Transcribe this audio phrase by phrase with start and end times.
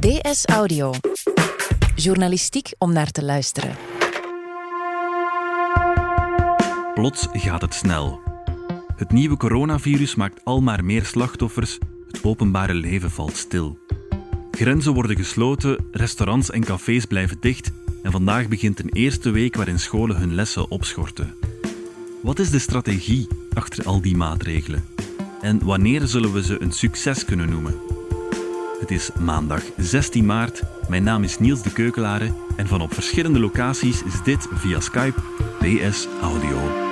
[0.00, 0.92] DS Audio.
[1.94, 3.76] Journalistiek om naar te luisteren.
[6.94, 8.20] Plots gaat het snel.
[8.96, 11.78] Het nieuwe coronavirus maakt al maar meer slachtoffers.
[12.06, 13.78] Het openbare leven valt stil.
[14.50, 17.70] Grenzen worden gesloten, restaurants en cafés blijven dicht
[18.02, 21.34] en vandaag begint een eerste week waarin scholen hun lessen opschorten.
[22.22, 24.84] Wat is de strategie achter al die maatregelen?
[25.40, 27.89] En wanneer zullen we ze een succes kunnen noemen?
[28.80, 30.62] Het is maandag 16 maart.
[30.88, 35.20] Mijn naam is Niels de Keukelare en van op verschillende locaties is dit via Skype
[35.58, 36.89] DS Audio.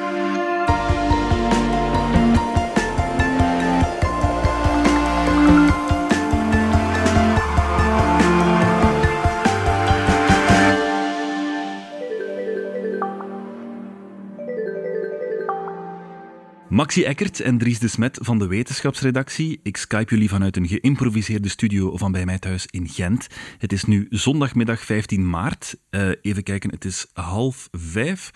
[16.79, 19.61] Maxi Eckert en Dries de Smet van de wetenschapsredactie.
[19.63, 23.27] Ik skype jullie vanuit een geïmproviseerde studio van bij mij thuis in Gent.
[23.59, 25.77] Het is nu zondagmiddag 15 maart.
[25.91, 28.31] Uh, even kijken, het is half vijf.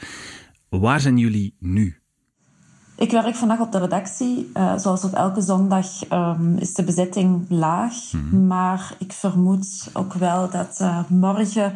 [0.69, 1.97] Waar zijn jullie nu?
[2.97, 4.51] Ik werk vandaag op de redactie.
[4.55, 7.95] Uh, zoals op elke zondag um, is de bezetting laag.
[8.13, 11.73] Mm Maar ik vermoed ook wel dat uh, morgen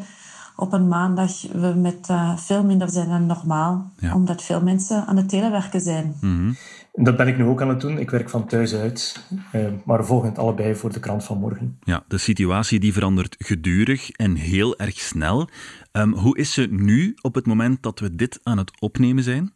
[0.56, 3.92] op een maandag we met uh, veel minder zijn dan normaal.
[4.14, 6.16] Omdat veel mensen aan het telewerken zijn.
[6.20, 6.56] Mm
[6.92, 7.98] Dat ben ik nu ook aan het doen.
[7.98, 9.26] Ik werk van thuis uit.
[9.52, 11.78] Uh, maar we volgen het allebei voor de krant van morgen.
[11.82, 15.48] Ja, de situatie die verandert gedurig en heel erg snel.
[15.92, 19.54] Um, hoe is ze nu op het moment dat we dit aan het opnemen zijn?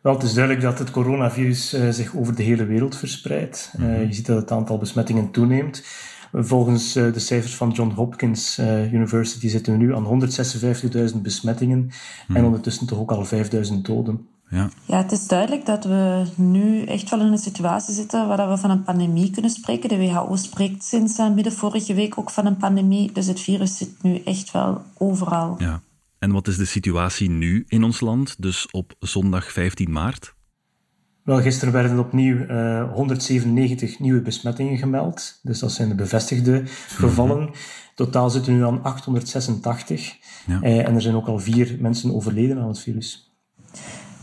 [0.00, 3.72] Wel, het is duidelijk dat het coronavirus uh, zich over de hele wereld verspreidt.
[3.76, 4.00] Mm -hmm.
[4.00, 5.84] je ziet dat het aantal besmettingen toeneemt.
[6.36, 10.30] Volgens uh, de cijfers van John Hopkins uh, University zitten we nu aan
[11.12, 11.90] 156.000 besmettingen
[12.26, 12.36] hmm.
[12.36, 13.30] en ondertussen toch ook al 5.000
[13.82, 14.26] doden.
[14.50, 14.70] Ja.
[14.84, 18.56] ja, het is duidelijk dat we nu echt wel in een situatie zitten waar we
[18.56, 19.88] van een pandemie kunnen spreken.
[19.88, 23.12] De WHO spreekt sinds uh, midden vorige week ook van een pandemie.
[23.12, 25.54] Dus het virus zit nu echt wel overal.
[25.58, 25.82] Ja.
[26.18, 30.34] En wat is de situatie nu in ons land, dus op zondag 15 maart?
[31.24, 35.38] Wel, gisteren werden opnieuw uh, 197 nieuwe besmettingen gemeld.
[35.42, 37.40] Dus dat zijn de bevestigde gevallen.
[37.40, 37.54] Mm -hmm.
[37.94, 40.16] Totaal zitten we nu aan 886.
[40.46, 40.60] Ja.
[40.62, 43.32] Uh, en er zijn ook al vier mensen overleden aan het virus.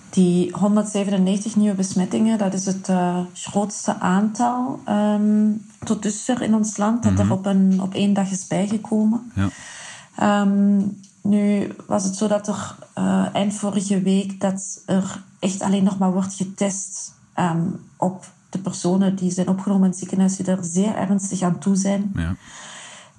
[0.10, 6.78] Die 197 nieuwe besmettingen, dat is het uh, grootste aantal um, tot dusver in ons
[6.78, 7.30] land dat mm -hmm.
[7.30, 9.32] er op, een, op één dag is bijgekomen.
[9.36, 10.42] Ja.
[10.42, 15.84] Um, nu was het zo dat er uh, eind vorige week dat er echt alleen
[15.84, 20.46] nog maar wordt getest um, op de personen die zijn opgenomen in het ziekenhuis die
[20.46, 22.12] er zeer ernstig aan toe zijn.
[22.16, 22.36] Ja.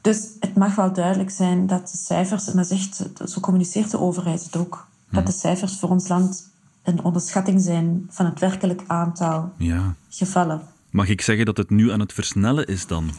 [0.01, 3.91] Dus het mag wel duidelijk zijn dat de cijfers, en dat is echt, zo communiceert
[3.91, 5.15] de overheid het ook, hm.
[5.15, 6.51] dat de cijfers voor ons land
[6.83, 9.95] een onderschatting zijn van het werkelijk aantal ja.
[10.09, 10.63] gevallen.
[10.91, 13.11] Mag ik zeggen dat het nu aan het versnellen is dan?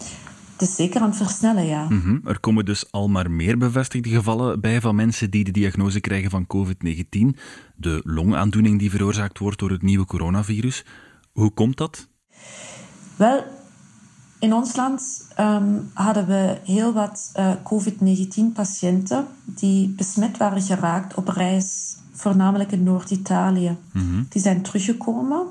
[0.53, 1.89] Het is zeker aan het versnellen, ja.
[1.89, 2.21] Mm -hmm.
[2.25, 6.29] Er komen dus al maar meer bevestigde gevallen bij van mensen die de diagnose krijgen
[6.29, 7.39] van COVID-19,
[7.75, 10.85] de longaandoening die veroorzaakt wordt door het nieuwe coronavirus.
[11.31, 12.07] Hoe komt dat?
[13.15, 13.43] Wel,
[14.39, 21.27] in ons land um, hadden we heel wat uh, COVID-19-patiënten die besmet waren geraakt op
[21.27, 23.77] reis, voornamelijk in Noord-Italië.
[23.93, 24.25] Mm -hmm.
[24.29, 25.45] Die zijn teruggekomen.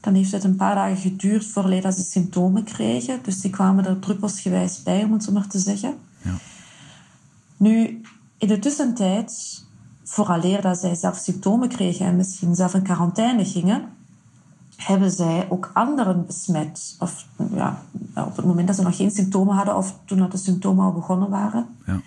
[0.00, 3.20] Dan heeft het een paar dagen geduurd voordat ze symptomen kregen.
[3.22, 5.98] Dus die kwamen er druppelsgewijs bij, om het zo maar te zeggen.
[6.22, 6.34] Ja.
[7.56, 8.00] Nu,
[8.38, 9.62] in de tussentijd,
[10.04, 13.88] vooraleer dat zij zelf symptomen kregen en misschien zelf in quarantaine gingen,
[14.76, 16.96] hebben zij ook anderen besmet.
[16.98, 17.82] Of ja,
[18.14, 20.92] op het moment dat ze nog geen symptomen hadden of toen dat de symptomen al
[20.92, 21.66] begonnen waren.
[21.86, 22.00] Ja.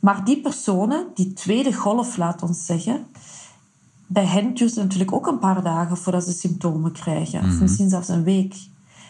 [0.00, 3.06] Maar die personen, die tweede golf, laat ons zeggen,
[4.14, 7.38] bij hen duurt het natuurlijk ook een paar dagen voordat ze symptomen krijgen.
[7.38, 7.54] Mm -hmm.
[7.54, 8.54] Of misschien zelfs een week.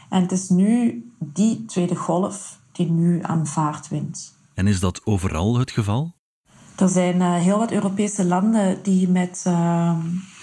[0.09, 4.35] En het is nu die tweede golf die nu aan vaart wint.
[4.55, 6.13] En is dat overal het geval?
[6.77, 9.97] Er zijn uh, heel wat Europese landen die met, uh,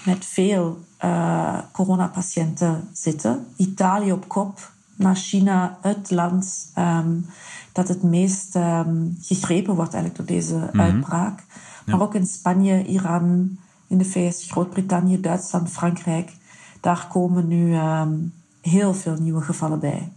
[0.06, 3.46] met veel uh, coronapatiënten zitten.
[3.56, 7.26] Italië op kop, naar China, het land um,
[7.72, 10.82] dat het meest um, gegrepen wordt eigenlijk door deze mm -hmm.
[10.82, 11.44] uitbraak.
[11.86, 13.58] Maar ook in Spanje, Iran,
[13.92, 16.32] in de VS, Groot-Brittannië, Duitsland, Frankrijk.
[16.80, 20.12] Daar komen nu um, heel veel nieuwe gevallen bij.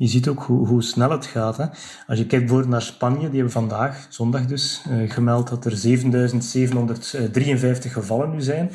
[0.00, 1.56] Je ziet ook hoe, hoe snel het gaat.
[1.56, 1.64] Hè?
[2.06, 5.76] Als je kijkt bijvoorbeeld naar Spanje, die hebben vandaag, zondag dus, uh, gemeld dat er
[5.76, 8.70] 7753 gevallen nu zijn.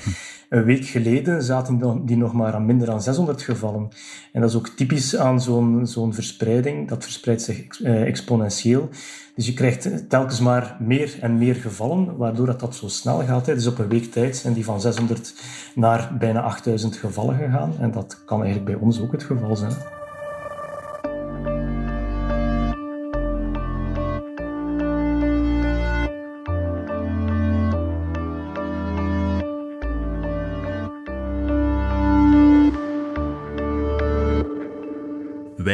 [0.50, 3.90] Een week geleden zaten die nog maar aan minder dan 600 gevallen.
[4.32, 6.88] En dat is ook typisch aan zo'n zo'n verspreiding.
[6.88, 8.90] Dat verspreidt zich uh, exponentieel.
[9.36, 13.46] Dus je krijgt telkens maar meer en meer gevallen, waardoor dat, dat zo snel gaat.
[13.46, 15.34] Dus op een week tijd zijn die van 600
[15.76, 17.74] naar bijna 8000 gevallen gegaan.
[17.80, 19.95] En dat kan eigenlijk bij ons ook het geval zijn.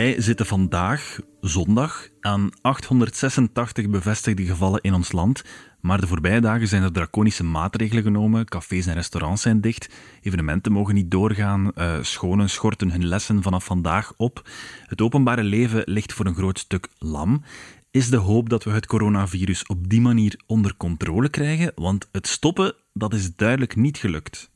[0.01, 5.44] Wij zitten vandaag, zondag, aan 886 bevestigde gevallen in ons land.
[5.81, 8.45] Maar de voorbije dagen zijn er draconische maatregelen genomen.
[8.45, 9.89] Cafés en restaurants zijn dicht.
[10.21, 11.71] Evenementen mogen niet doorgaan.
[11.75, 14.50] Uh, scholen schorten hun lessen vanaf vandaag op.
[14.86, 17.44] Het openbare leven ligt voor een groot stuk lam.
[17.92, 21.71] Is de hoop dat we het coronavirus op die manier onder controle krijgen?
[21.75, 24.50] Want het stoppen, dat is duidelijk niet gelukt.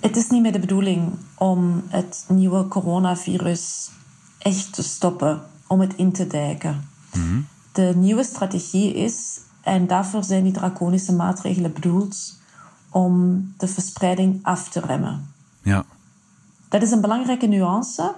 [0.00, 3.90] Het is niet meer de bedoeling om het nieuwe coronavirus
[4.38, 6.88] echt te stoppen, om het in te dijken.
[7.14, 7.40] Mhm.
[7.72, 12.38] De nieuwe strategie is, en daarvoor zijn die draconische maatregelen bedoeld,
[12.90, 15.26] om de verspreiding af te remmen.
[15.62, 15.84] Ja.
[16.68, 18.14] Dat is een belangrijke nuance,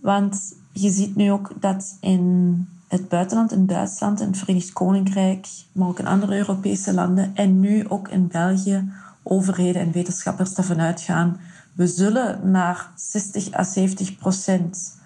[0.00, 5.48] want je ziet nu ook dat in het buitenland, in Duitsland, in het Verenigd Koninkrijk,
[5.72, 8.92] maar ook in andere Europese landen en nu ook in België,
[9.22, 11.40] overheden en wetenschappers ervan uitgaan.
[11.72, 15.00] We zullen naar 60 à 70 procent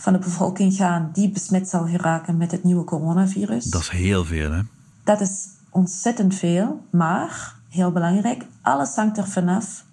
[0.00, 3.64] van de bevolking gaan die besmet zal geraken met het nieuwe coronavirus.
[3.64, 4.60] Dat is heel veel, hè?
[5.04, 9.84] Dat is ontzettend veel, maar heel belangrijk, alles hangt er vanaf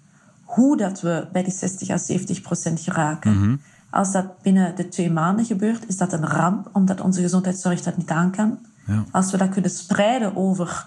[0.44, 3.38] hoe dat we bij die 60 à 70 procent geraken.
[3.38, 3.56] Mhm.
[3.90, 7.96] Als dat binnen de twee maanden gebeurt, is dat een ramp, omdat onze gezondheidszorg dat
[7.96, 8.58] niet aan kan.
[8.86, 9.04] Ja.
[9.10, 10.86] Als we dat kunnen spreiden over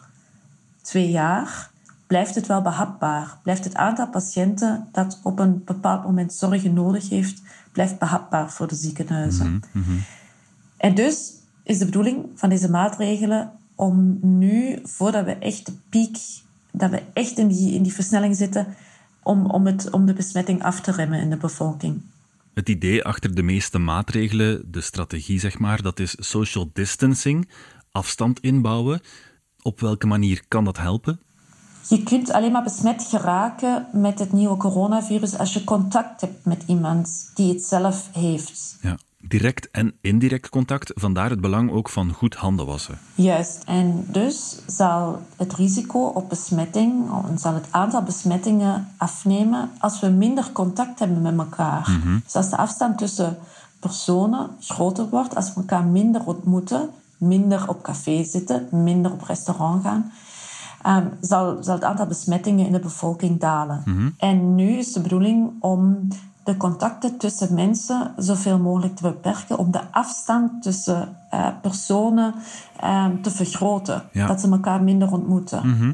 [0.81, 1.68] twee jaar,
[2.09, 3.37] blijft het wel behapbaar.
[3.43, 7.41] Blijft het aantal patiënten dat op een bepaald moment zorgen nodig heeft,
[7.71, 9.47] blijft behapbaar voor de ziekenhuizen.
[9.47, 9.97] Mhm, mhm.
[10.77, 11.31] En dus
[11.63, 16.17] is de bedoeling van deze maatregelen om nu, voordat we echt de piek,
[16.71, 18.75] dat we echt in die, in die versnelling zitten,
[19.23, 22.01] om, om, het, om de besmetting af te remmen in de bevolking.
[22.53, 27.49] Het idee achter de meeste maatregelen, de strategie zeg maar, dat is social distancing,
[27.91, 29.01] afstand inbouwen.
[29.61, 31.19] Op welke manier kan dat helpen?
[31.89, 36.63] Je kunt alleen maar besmet geraken met het nieuwe coronavirus als je contact hebt met
[36.67, 38.77] iemand die het zelf heeft.
[38.81, 42.99] Ja, direct en indirect contact, vandaar het belang ook van goed handen wassen.
[43.15, 50.07] Juist, en dus zal het risico op besmetting, zal het aantal besmettingen afnemen als we
[50.07, 51.99] minder contact hebben met elkaar.
[52.01, 52.19] Mhm.
[52.23, 53.37] Dus als de afstand tussen
[53.79, 59.83] personen groter wordt, als we elkaar minder ontmoeten, minder op café zitten, minder op restaurant
[59.83, 60.11] gaan,
[60.87, 63.81] um, zal, zal het aantal besmettingen in de bevolking dalen.
[63.85, 64.09] Mhm.
[64.17, 66.07] En nu is de bedoeling om
[66.43, 72.33] de contacten tussen mensen zoveel mogelijk te beperken, om de afstand tussen uh, personen
[72.83, 75.67] um, te vergroten, dat ze elkaar minder ontmoeten.
[75.67, 75.91] Mhm.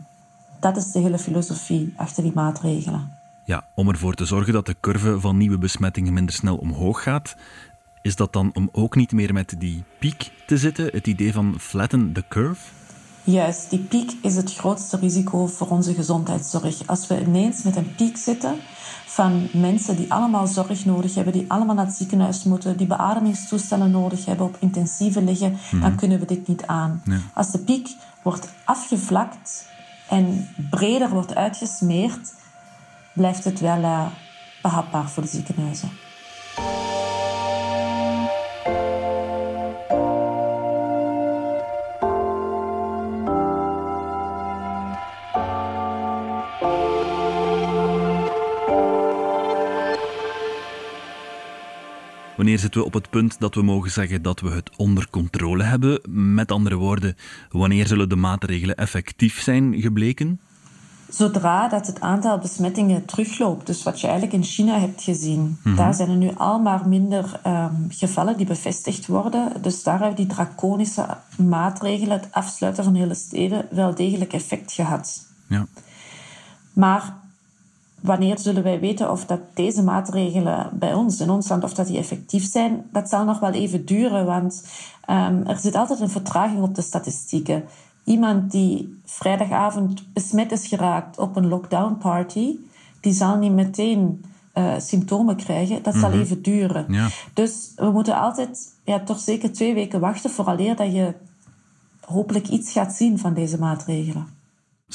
[0.60, 3.12] Dat is de hele filosofie achter die maatregelen.
[3.46, 7.36] Ja, om ervoor te zorgen dat de curve van nieuwe besmettingen minder snel omhoog gaat,
[8.02, 11.56] is dat dan om ook niet meer met die piek te zitten, het idee van
[11.60, 12.62] flatten the curve?
[13.26, 16.88] Juist, die piek is het grootste risico voor onze gezondheidszorg.
[16.88, 18.56] Als we ineens met een piek zitten
[19.06, 23.92] van mensen die allemaal zorg nodig hebben, die allemaal naar het ziekenhuis moeten, die beademingstoestellen
[23.92, 25.96] nodig hebben, op intensieve liggen, dan mhm.
[25.96, 27.04] kunnen we dit niet aan.
[27.34, 27.90] Als de piek
[28.22, 29.66] wordt afgevlakt
[30.10, 32.34] en breder wordt uitgesmeerd,
[33.14, 34.06] blijft het wel uh,
[34.62, 35.90] behapbaar voor de ziekenhuizen.
[52.56, 55.64] Wanneer zitten we op het punt dat we mogen zeggen dat we het onder controle
[55.64, 56.02] hebben?
[56.34, 57.16] Met andere woorden,
[57.50, 60.40] wanneer zullen de maatregelen effectief zijn gebleken?
[61.10, 65.76] Zodra dat het aantal besmettingen terugloopt, dus wat je eigenlijk in China hebt gezien, mhm.
[65.76, 69.62] daar zijn er nu al maar minder ehm, gevallen die bevestigd worden.
[69.62, 75.26] Dus daar hebben die draconische maatregelen, het afsluiten van hele steden, wel degelijk effect gehad.
[75.48, 75.68] Ja.
[76.74, 77.14] Maar
[78.06, 81.88] wanneer zullen wij weten of dat deze maatregelen bij ons, in ons land, of dat
[81.88, 82.86] die effectief zijn?
[82.92, 84.66] Dat zal nog wel even duren, want
[85.10, 87.64] um, er zit altijd een vertraging op de statistieken.
[88.04, 92.56] Iemand die vrijdagavond besmet is geraakt op een lockdown party,
[93.02, 95.84] die zal niet meteen uh, symptomen krijgen.
[95.84, 96.20] Dat zal mhm.
[96.20, 96.86] even duren.
[96.90, 97.08] Ja.
[97.34, 101.14] Dus we moeten altijd ja, toch zeker twee weken wachten vooraleer dat je
[102.00, 104.35] hopelijk iets gaat zien van deze maatregelen.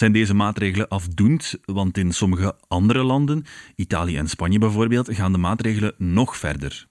[0.00, 1.54] Zijn deze maatregelen afdoend?
[1.64, 3.44] Want in sommige andere landen,
[3.76, 6.86] Italië en Spanje bijvoorbeeld, gaan de maatregelen nog verder.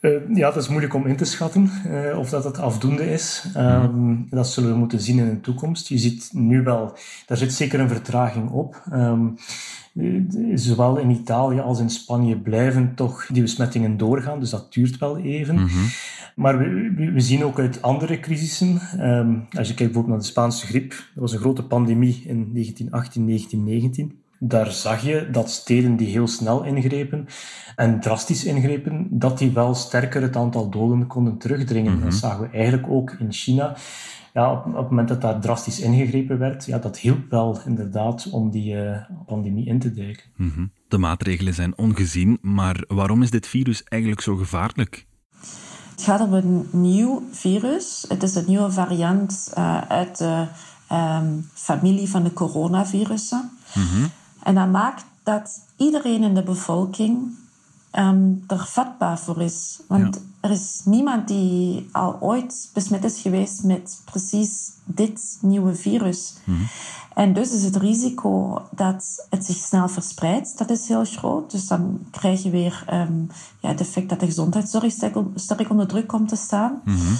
[0.00, 3.44] Uh, ja, dat is moeilijk om in te schatten uh, of dat het afdoende is.
[3.56, 5.88] Um, dat zullen we moeten zien in de toekomst.
[5.88, 8.82] Je ziet nu wel, daar zit zeker een vertraging op.
[8.92, 9.34] Um,
[10.54, 15.18] zowel in Italië als in Spanje blijven toch die besmettingen doorgaan, dus dat duurt wel
[15.18, 15.54] even.
[15.54, 15.86] Mm -hmm.
[16.34, 20.24] Maar we, we, zien ook uit andere crisissen, um, als je kijkt bijvoorbeeld naar de
[20.24, 24.18] Spaanse griep, dat was een grote pandemie in 1918, 1919.
[24.42, 27.26] Daar zag je dat steden die heel snel ingrepen
[27.76, 31.92] en drastisch ingrepen, dat die wel sterker het aantal doden konden terugdringen.
[31.94, 32.04] Mhm.
[32.04, 33.76] Dat zagen we eigenlijk ook in China.
[34.32, 38.30] Ja, op, op, het moment dat daar drastisch ingegrepen werd, ja, dat hielp wel inderdaad
[38.30, 40.24] om die uh, pandemie in te dijken.
[40.36, 40.66] Mhm.
[40.88, 45.06] De maatregelen zijn ongezien, maar waarom is dit virus eigenlijk zo gevaarlijk?
[45.90, 48.04] Het gaat om een nieuw virus.
[48.08, 50.46] Het is een nieuwe variant uh, uit de
[50.92, 53.50] um, familie van de coronavirussen.
[53.74, 54.10] Mm
[54.42, 57.38] En dat maakt dat iedereen in de bevolking
[57.98, 59.80] um, er vatbaar voor is.
[59.88, 60.20] Want ja.
[60.40, 66.34] er is niemand die al ooit besmet is geweest met precies dit nieuwe virus.
[66.44, 66.66] Mm
[67.14, 71.50] En dus is het risico dat het zich snel verspreidt, dat is heel groot.
[71.50, 73.30] Dus dan krijg je weer um,
[73.60, 74.92] ja, het effect dat de gezondheidszorg
[75.34, 76.80] sterk onder druk komt te staan.
[76.84, 77.16] Mm -hmm.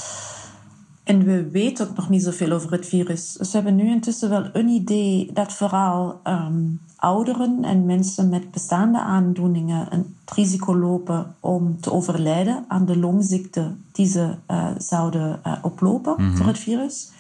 [1.10, 3.32] En we weten ook nog niet zoveel over het virus.
[3.32, 8.50] Dus we hebben nu intussen wel een idee dat vooral um, ouderen en mensen met
[8.50, 15.40] bestaande aandoeningen het risico lopen om te overlijden aan de longziekte die ze uh, zouden
[15.46, 16.36] uh, oplopen mm -hmm.
[16.36, 17.10] door het virus.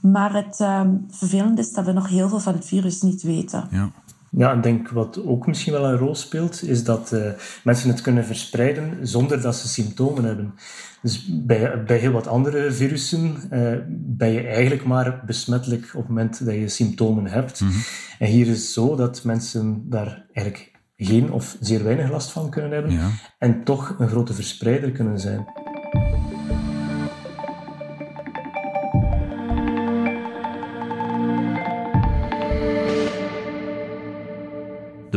[0.00, 3.68] Maar het um, vervelende is dat we nog heel veel van het virus niet weten.
[3.70, 3.90] Ja.
[4.32, 7.30] Ja, ik denk wat ook misschien wel een rol speelt, is dat uh,
[7.64, 10.54] mensen het kunnen verspreiden zonder dat ze symptomen hebben.
[11.02, 16.08] Dus bij, bij heel wat andere virussen uh, ben je eigenlijk maar besmettelijk op het
[16.08, 17.60] moment dat je symptomen hebt.
[17.60, 17.80] Mm -hmm.
[18.18, 22.50] En hier is het zo dat mensen daar eigenlijk geen of zeer weinig last van
[22.50, 23.10] kunnen hebben ja.
[23.38, 25.46] en toch een grote verspreider kunnen zijn.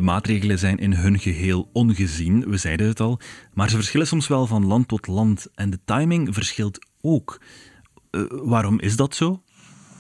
[0.04, 3.20] Maatregelen zijn in hun geheel ongezien, we zeiden het al,
[3.54, 7.42] maar ze verschillen soms wel van land tot land en de timing verschilt ook.
[8.12, 9.42] Uh, waarom is dat zo?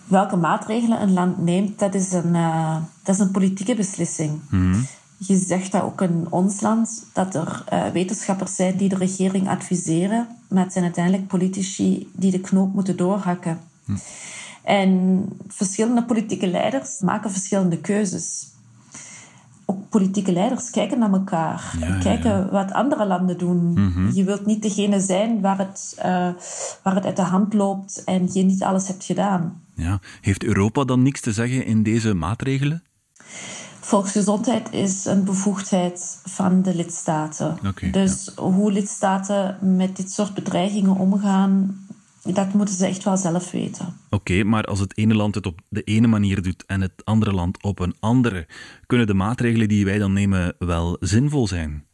[0.07, 4.39] Welke maatregelen een land neemt, dat is een, uh, dat is een politieke beslissing.
[4.49, 4.85] Mm-hmm.
[5.17, 9.47] Je zegt dat ook in ons land, dat er uh, wetenschappers zijn die de regering
[9.49, 13.59] adviseren, maar het zijn uiteindelijk politici die de knoop moeten doorhakken.
[13.85, 13.99] Mm.
[14.63, 18.52] En verschillende politieke leiders maken verschillende keuzes
[19.93, 21.75] politieke leiders kijken naar elkaar.
[21.79, 22.49] Ja, kijken ja.
[22.51, 23.57] wat andere landen doen.
[23.57, 24.11] Mm -hmm.
[24.13, 26.03] Je wilt niet degene zijn waar het, uh,
[26.83, 29.61] waar het uit de hand loopt en je niet alles hebt gedaan.
[29.75, 29.99] Ja.
[30.21, 32.83] Heeft Europa dan niks te zeggen in deze maatregelen?
[33.79, 37.57] Volksgezondheid is een bevoegdheid van de lidstaten.
[37.67, 38.43] Okay, dus ja.
[38.43, 41.82] hoe lidstaten met dit soort bedreigingen omgaan,
[42.23, 43.85] dat moeten ze echt wel zelf weten.
[43.85, 46.93] Oké, okay, maar als het ene land het op de ene manier doet en het
[47.03, 48.47] andere land op een andere,
[48.85, 51.85] kunnen de maatregelen die wij dan nemen wel zinvol zijn?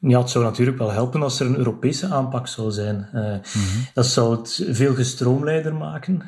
[0.00, 3.08] Ja, het zou natuurlijk wel helpen als er een Europese aanpak zou zijn.
[3.14, 3.86] Uh, mm -hmm.
[3.94, 6.22] Dat zou het veel gestroomlijnder maken.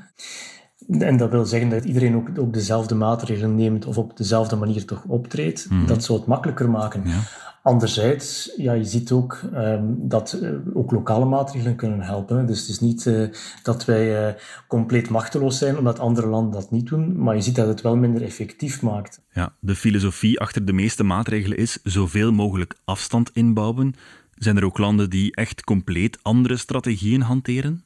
[0.88, 4.84] En dat wil zeggen dat iedereen ook, ook dezelfde maatregelen neemt of op dezelfde manier
[4.84, 5.66] toch optreedt.
[5.70, 5.86] Mm -hmm.
[5.86, 7.02] Dat zou het makkelijker maken.
[7.04, 7.20] Ja.
[7.66, 12.46] Anderzijds, ja, je ziet ook um, dat uh, ook lokale maatregelen kunnen helpen.
[12.46, 13.28] Dus het is niet uh,
[13.62, 14.34] dat wij uh,
[14.68, 17.96] compleet machteloos zijn omdat andere landen dat niet doen, maar je ziet dat het wel
[17.96, 19.20] minder effectief maakt.
[19.32, 23.94] Ja, de filosofie achter de meeste maatregelen is zoveel mogelijk afstand inbouwen.
[24.34, 27.84] Zijn er ook landen die echt compleet andere strategieën hanteren?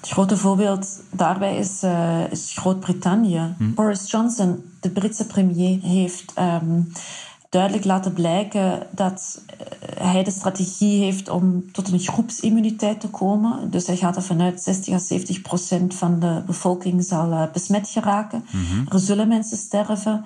[0.00, 1.82] Het grote voorbeeld daarbij is,
[2.30, 3.54] is Groot-Brittannië.
[3.58, 3.74] Hm.
[3.74, 6.92] Boris Johnson, de Britse premier, heeft um,
[7.54, 9.42] duidelijk laten blijken dat
[9.98, 13.70] hij de strategie heeft om tot een groepsimmuniteit te komen.
[13.70, 18.44] Dus hij gaat ervan uit 60 à 70 procent van de bevolking zal besmet geraken.
[18.50, 18.86] Mm-hmm.
[18.88, 20.24] Er zullen mensen sterven.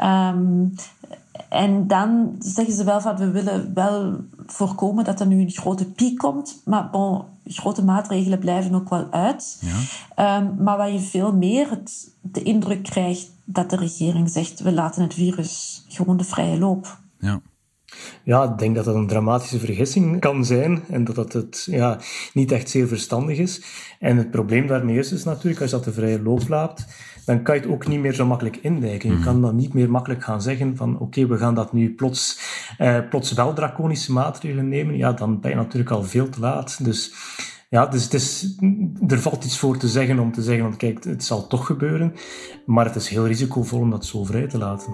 [0.00, 0.74] Um,
[1.48, 5.84] en dan zeggen ze wel van we willen wel voorkomen dat er nu een grote
[5.84, 6.60] piek komt.
[6.64, 9.62] Maar bon, grote maatregelen blijven ook wel uit.
[10.14, 10.38] Ja.
[10.38, 14.72] Um, maar waar je veel meer het, de indruk krijgt dat de regering zegt we
[14.72, 17.00] laten het virus gewoon de vrije loop.
[17.18, 17.40] Ja.
[18.24, 21.98] Ja, ik denk dat dat een dramatische vergissing kan zijn en dat dat het ja,
[22.32, 23.62] niet echt zeer verstandig is.
[23.98, 26.86] En het probleem daarmee is dus natuurlijk, als je dat de vrije loop laat,
[27.24, 29.10] dan kan je het ook niet meer zo makkelijk indijken.
[29.10, 31.94] Je kan dan niet meer makkelijk gaan zeggen van oké, okay, we gaan dat nu
[31.94, 32.38] plots,
[32.78, 34.96] eh, plots wel draconische maatregelen nemen.
[34.96, 36.84] Ja, dan ben je natuurlijk al veel te laat.
[36.84, 37.12] Dus
[37.72, 38.56] ja, dus het is,
[39.08, 42.14] er valt iets voor te zeggen om te zeggen, want kijk, het zal toch gebeuren.
[42.66, 44.92] Maar het is heel risicovol om dat zo vrij te laten.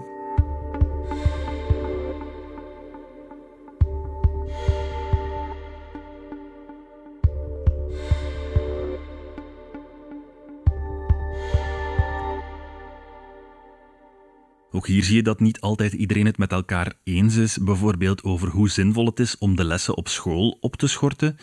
[14.71, 18.49] Ook hier zie je dat niet altijd iedereen het met elkaar eens is, bijvoorbeeld over
[18.49, 21.37] hoe zinvol het is om de lessen op school op te schorten.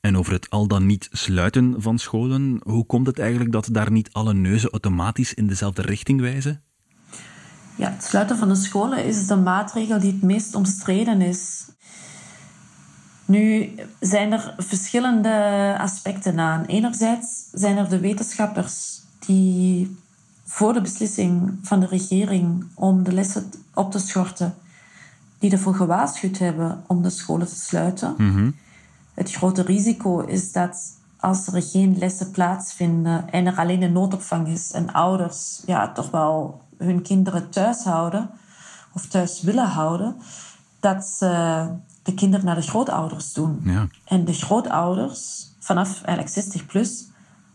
[0.00, 2.60] En over het al dan niet sluiten van scholen.
[2.62, 6.62] Hoe komt het eigenlijk dat daar niet alle neuzen automatisch in dezelfde richting wijzen?
[7.76, 11.68] Ja, het sluiten van de scholen is de maatregel die het meest omstreden is.
[13.24, 16.64] Nu zijn er verschillende aspecten aan.
[16.64, 19.96] Enerzijds zijn er de wetenschappers die
[20.44, 24.54] voor de beslissing van de regering om de lessen op te schorten,
[25.38, 28.14] die ervoor gewaarschuwd hebben om de scholen te sluiten.
[28.18, 28.50] Mhm.
[29.20, 34.48] Het grote risico is dat als er geen lessen plaatsvinden en er alleen een noodopvang
[34.48, 38.30] is en ouders ja, toch wel hun kinderen thuis houden
[38.92, 40.16] of thuis willen houden,
[40.80, 41.66] dat ze
[42.02, 43.60] de kinderen naar de grootouders doen.
[43.64, 43.86] Ja.
[44.04, 47.04] En de grootouders, vanaf eigenlijk 60 plus,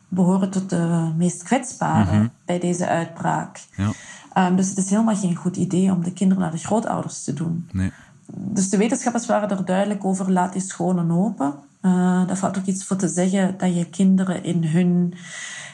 [0.08, 3.64] behoren tot de meest kwetsbaren bij deze uitbraak.
[3.76, 3.92] Ja.
[4.48, 7.34] Um, dus het is helemaal geen goed idee om de kinderen naar de grootouders te
[7.34, 7.70] doen.
[7.72, 7.92] Nee.
[8.26, 11.54] Dus de wetenschappers waren er duidelijk over, laat die scholen open.
[11.82, 15.14] Uh, daar valt ook iets voor te zeggen dat je kinderen in hun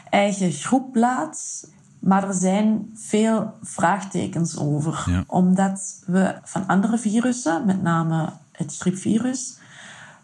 [0.10, 1.68] eigen groep laat.
[2.00, 5.04] Maar er zijn veel vraagtekens over.
[5.06, 5.24] Ja.
[5.28, 9.58] Omdat we van andere virussen, met name het griepvirus,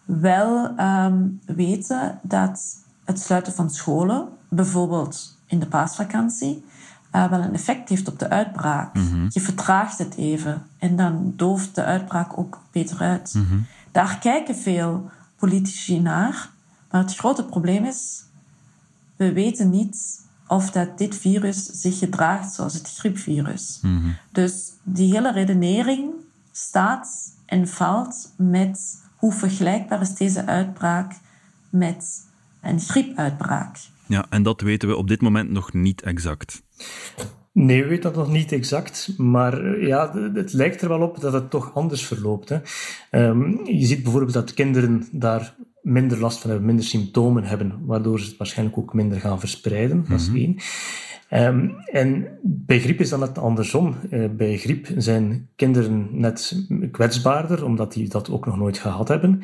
[0.05, 6.65] wel um, weten dat het sluiten van scholen, bijvoorbeeld in de paasvakantie,
[7.15, 8.95] uh, wel een effect heeft op de uitbraak.
[9.29, 13.35] Je vertraagt het even en dan dooft de uitbraak ook beter uit.
[13.91, 16.49] Daar kijken veel politici naar,
[16.91, 18.23] maar het grote probleem is,
[19.15, 23.79] we weten niet of dat dit virus zich gedraagt zoals het griepvirus.
[24.31, 26.11] Dus die hele redenering
[26.51, 31.13] staat en valt met hoe vergelijkbaar is deze uitbraak
[31.69, 32.25] met
[32.61, 33.77] een griepuitbraak.
[34.07, 36.63] Ja, en dat weten we op dit moment nog niet exact.
[37.51, 41.33] Nee, we weten dat nog niet exact, maar ja, het lijkt er wel op dat
[41.33, 42.49] het toch anders verloopt.
[42.49, 42.59] Hè.
[43.27, 48.19] Um, je ziet bijvoorbeeld dat kinderen daar minder last van hebben, minder symptomen hebben, waardoor
[48.19, 50.05] ze het waarschijnlijk ook minder gaan verspreiden.
[50.09, 50.57] Dat is één.
[51.29, 53.95] Um, en bij griep is dat net andersom.
[54.09, 59.41] Uh, bij griep zijn kinderen net kwetsbaarder, omdat die dat ook nog nooit gehad hebben.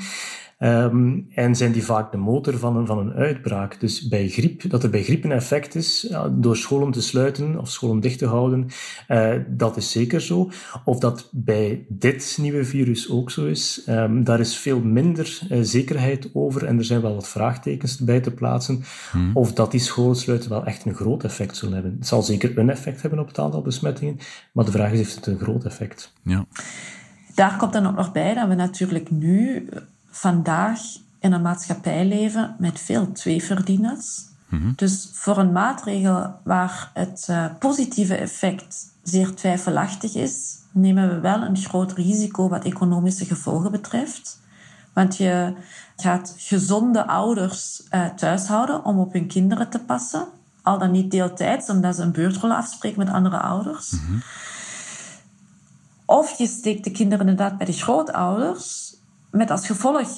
[0.63, 3.79] Um, en zijn die vaak de motor van een, van een uitbraak.
[3.79, 7.59] Dus bij griep, dat er bij griep een effect is, ja, door scholen te sluiten
[7.59, 8.67] of scholen dicht te houden,
[9.07, 10.49] uh, dat is zeker zo.
[10.85, 15.59] Of dat bij dit nieuwe virus ook zo is, um, daar is veel minder uh,
[15.61, 18.83] zekerheid over en er zijn wel wat vraagtekens bij te plaatsen.
[19.11, 19.31] Hmm.
[19.33, 21.95] Of dat die scholen sluiten wel echt een groot effect zullen hebben.
[21.99, 24.17] Het zal zeker een effect hebben op het aantal besmettingen,
[24.51, 26.13] maar de vraag is, heeft het een groot effect?
[26.21, 26.45] Ja.
[27.35, 29.67] Daar komt dan ook nog bij dat we natuurlijk nu
[30.15, 30.79] vandaag
[31.19, 34.21] in een maatschappij leven met veel tweeverdieners.
[34.47, 34.73] Mm-hmm.
[34.75, 41.41] Dus voor een maatregel waar het uh, positieve effect zeer twijfelachtig is, nemen we wel
[41.41, 44.39] een groot risico wat economische gevolgen betreft.
[44.93, 45.53] Want je
[45.95, 50.25] gaat gezonde ouders uh, thuis houden om op hun kinderen te passen.
[50.61, 53.91] Al dan niet deeltijds, omdat ze een beurtrol afspreken met andere ouders.
[53.91, 54.21] Mm-hmm.
[56.05, 58.95] Of je steekt de kinderen inderdaad bij de grootouders
[59.33, 60.09] met als gevolg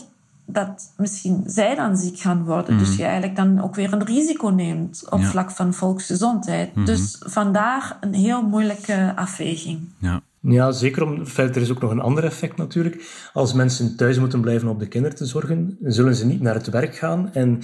[0.45, 2.73] dat misschien zij dan ziek gaan worden.
[2.73, 2.79] Mm.
[2.79, 5.25] Dus je eigenlijk dan ook weer een risico neemt op Ja.
[5.25, 6.75] vlak van volksgezondheid.
[6.75, 6.85] Mhm.
[6.85, 9.79] Dus vandaar een heel moeilijke afweging.
[9.97, 10.21] Ja.
[10.47, 11.03] Ja, zeker.
[11.03, 13.29] Om, er is ook nog een ander effect natuurlijk.
[13.33, 16.53] Als mensen thuis moeten blijven om op de kinderen te zorgen, zullen ze niet naar
[16.53, 17.33] het werk gaan.
[17.33, 17.59] En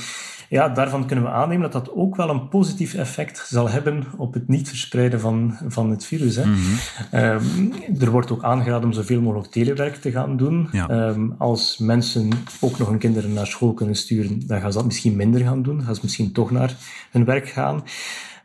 [0.49, 4.33] ja, daarvan kunnen we aannemen dat dat ook wel een positief effect zal hebben op
[4.33, 6.35] het niet verspreiden van, van het virus.
[6.35, 6.45] Hè.
[6.45, 6.59] Mhm.
[7.15, 10.69] Um, er wordt ook aangeraden om zoveel mogelijk telewerk te gaan doen.
[10.71, 11.07] Ja.
[11.07, 14.87] Um, als mensen ook nog hun kinderen naar school kunnen sturen, dan gaan ze dat
[14.87, 15.77] misschien minder gaan doen.
[15.77, 16.75] Dan gaan ze misschien toch naar
[17.11, 17.83] hun werk gaan.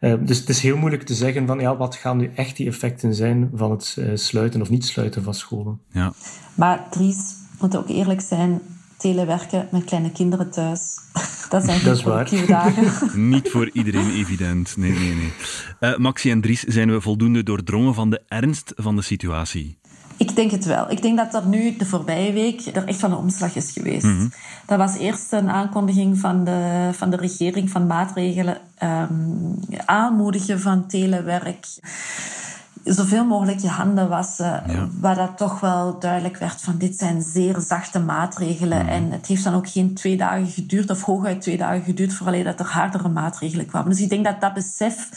[0.00, 2.66] Uh, dus het is heel moeilijk te zeggen van ja, wat gaan nu echt die
[2.66, 5.80] effecten zijn van het uh, sluiten of niet sluiten van scholen.
[5.90, 6.12] Ja.
[6.54, 8.60] Maar Dries, moet ook eerlijk zijn,
[8.96, 10.80] telewerken met kleine kinderen thuis.
[11.48, 13.10] Dat zijn geen Dat is productieve dagen.
[13.30, 14.76] Niet voor iedereen evident.
[14.76, 15.32] Nee, nee, nee.
[15.80, 19.78] Uh, Maxi en Dries, zijn we voldoende doordrongen van de ernst van de situatie?
[20.16, 20.90] Ik denk het wel.
[20.90, 24.04] Ik denk dat er nu de voorbije week er echt van een omslag is geweest.
[24.04, 24.28] Mhm.
[24.66, 28.58] Dat was eerst een aankondiging van de, van de regering van maatregelen.
[28.82, 31.66] Um, aanmoedigen van telewerk.
[32.84, 34.62] Zoveel mogelijk je handen wassen.
[34.66, 34.88] Ja.
[35.00, 38.82] Waar dat toch wel duidelijk werd van dit zijn zeer zachte maatregelen.
[38.82, 38.88] Mhm.
[38.88, 42.44] En het heeft dan ook geen twee dagen geduurd of hooguit twee dagen geduurd vooraleer
[42.44, 43.90] dat er hardere maatregelen kwamen.
[43.90, 45.08] Dus ik denk dat dat besef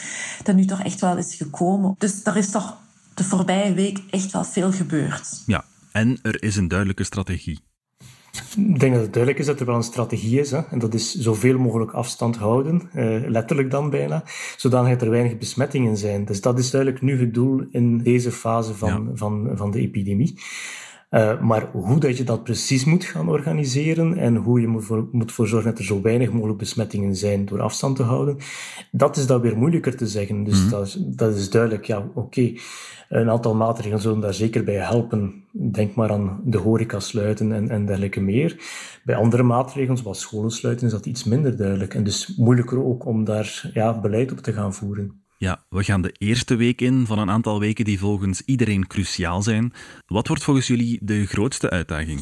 [0.45, 1.95] er nu toch echt wel is gekomen.
[1.97, 2.77] Dus er is toch
[3.19, 5.43] de voorbije week echt wel veel gebeurd.
[5.45, 7.59] Ja, en er is een duidelijke strategie.
[8.57, 10.51] Ik denk dat het duidelijk is dat er wel een strategie is.
[10.51, 10.61] Hè?
[10.71, 14.23] En dat is zoveel mogelijk afstand houden, uh, letterlijk dan bijna,
[14.57, 16.25] zodat er weinig besmettingen zijn.
[16.25, 19.11] Dus dat is duidelijk nu het doel in deze fase van, Ja.
[19.13, 20.33] van, van de epidemie.
[21.09, 25.07] Uh, maar hoe dat je dat precies moet gaan organiseren en hoe je moet voor,
[25.11, 28.37] moet voor zorgen dat er zo weinig mogelijk besmettingen zijn door afstand te houden,
[28.91, 30.43] dat is dan weer moeilijker te zeggen.
[30.43, 32.53] Dus mm dat, is, dat, is duidelijk, ja, oké.
[33.09, 35.43] Een aantal maatregelen zullen daar zeker bij helpen.
[35.51, 38.61] Denk maar aan de horeca sluiten en, en dergelijke meer.
[39.03, 41.93] Bij andere maatregelen, zoals scholen sluiten, is dat iets minder duidelijk.
[41.93, 45.18] En dus moeilijker ook om daar ja, beleid op te gaan voeren.
[45.41, 49.41] Ja, we gaan de eerste week in van een aantal weken die volgens iedereen cruciaal
[49.41, 49.73] zijn.
[50.07, 52.21] Wat wordt volgens jullie de grootste uitdaging?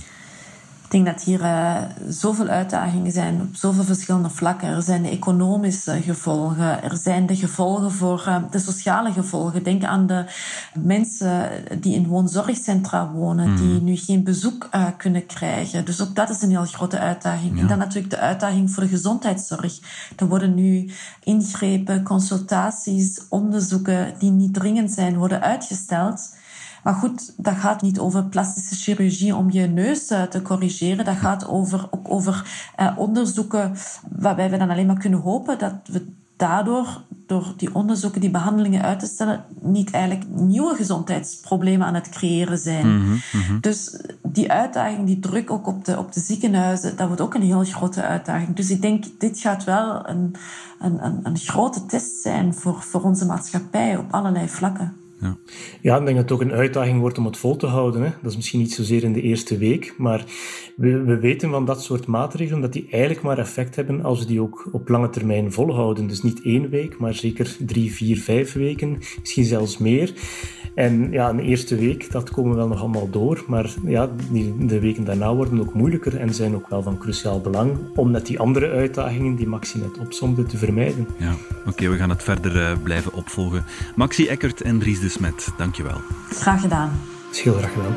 [0.88, 1.76] Ik denk dat hier uh,
[2.10, 4.70] zoveel uitdagingen zijn op zoveel verschillende vlakken.
[4.70, 9.64] Er zijn de economische gevolgen, er zijn de gevolgen voor uh, de sociale gevolgen.
[9.64, 10.26] Denk aan de
[10.74, 13.84] mensen die in woonzorgcentra wonen, die mhm.
[13.84, 15.86] nu geen bezoek uh, kunnen krijgen.
[15.86, 17.56] Dus ook dat is een heel grote uitdaging.
[17.56, 17.62] Ja.
[17.62, 19.80] En dan natuurlijk de uitdaging voor de gezondheidszorg.
[20.16, 20.92] Er worden nu
[21.24, 26.36] ingrepen, consultaties, onderzoeken die niet dringend zijn, worden uitgesteld.
[26.88, 31.06] Maar goed, dat gaat niet over plastische chirurgie om je neus uh, te corrigeren.
[31.06, 32.46] Dat gaat over, ook over
[32.80, 33.74] uh, onderzoeken
[34.10, 36.06] waarbij we dan alleen maar kunnen hopen dat we
[36.38, 42.10] daardoor, door die onderzoeken, die behandelingen uit te stellen, niet eigenlijk nieuwe gezondheidsproblemen aan het
[42.10, 42.88] creëren zijn.
[42.88, 43.62] Mm -hmm.
[43.62, 47.42] Dus die uitdaging, die druk ook op de, op de ziekenhuizen, dat wordt ook een
[47.42, 48.56] heel grote uitdaging.
[48.56, 50.36] Dus ik denk, dit gaat wel een,
[50.80, 55.06] een, een, een grote test zijn voor, voor onze maatschappij op allerlei vlakken.
[55.20, 55.38] Ja.
[55.82, 58.02] ja, ik denk dat het ook een uitdaging wordt om het vol te houden.
[58.02, 58.10] Hè.
[58.22, 60.26] Dat is misschien niet zozeer in de eerste week, maar
[60.76, 64.26] we, we weten van dat soort maatregelen dat die eigenlijk maar effect hebben als we
[64.26, 66.08] die ook op lange termijn volhouden.
[66.08, 70.14] Dus niet één week, maar zeker drie, vier, vijf weken, misschien zelfs meer.
[70.76, 74.66] En ja, een eerste week, dat komen we wel nog allemaal door, maar ja, die,
[74.66, 78.26] de weken daarna worden ook moeilijker en zijn ook wel van cruciaal belang om net
[78.26, 81.08] die andere uitdagingen die Maxi net opzomde te vermijden.
[81.20, 83.64] Ja, oké, we gaan het verder uh, blijven opvolgen.
[83.96, 86.02] Maxi Eckert en Dries de Smet, dankjewel.
[86.30, 86.92] Graag gedaan.
[87.44, 87.96] Heel graag gedaan.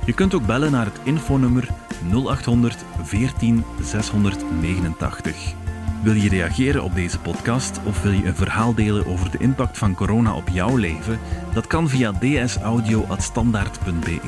[0.06, 1.68] Je kunt ook bellen naar het infonummer
[2.12, 5.54] 0800 14 689.
[6.02, 9.78] Wil je reageren op deze podcast of wil je een verhaal delen over de impact
[9.78, 11.20] van corona op jouw leven?
[11.54, 14.20] Dat kan via dsaudio.standaard.be.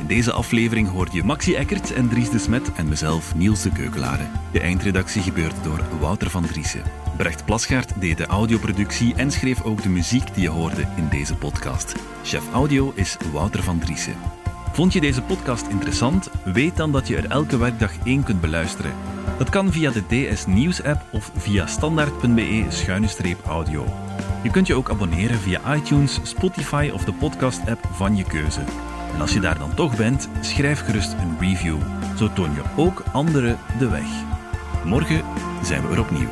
[0.00, 3.72] In deze aflevering hoorde je Maxi Eckert en Dries de Smet en mezelf Niels de
[3.72, 4.26] Keukelare.
[4.52, 6.82] De eindredactie gebeurde door Wouter van Driessen.
[7.16, 11.34] Brecht Plasgaard deed de audioproductie en schreef ook de muziek die je hoorde in deze
[11.34, 11.94] podcast.
[12.22, 14.14] Chef audio is Wouter van Driessen.
[14.76, 16.30] Vond je deze podcast interessant?
[16.44, 18.92] Weet dan dat je er elke werkdag één kunt beluisteren.
[19.38, 23.86] Dat kan via de DS Nieuws app of via standaard.be-audio.
[24.42, 28.60] Je kunt je ook abonneren via iTunes, Spotify of de podcast app van je keuze.
[29.14, 31.78] En als je daar dan toch bent, schrijf gerust een review.
[32.16, 34.08] Zo toon je ook anderen de weg.
[34.84, 35.22] Morgen
[35.62, 36.28] zijn we er opnieuw.